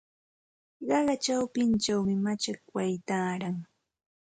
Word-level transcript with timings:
Qaqa 0.87 1.15
chawpinchawmi 1.23 2.13
machakway 2.25 2.91
taaran. 3.07 3.57